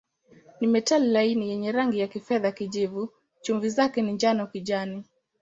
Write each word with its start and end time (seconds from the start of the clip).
Ni 0.59 0.67
metali 0.67 1.07
laini 1.07 1.49
yenye 1.49 1.71
rangi 1.71 1.99
ya 1.99 2.07
kifedha-kijivu, 2.07 3.09
chumvi 3.41 3.69
zake 3.69 4.01
ni 4.01 4.11
njano-kijani. 4.11 5.03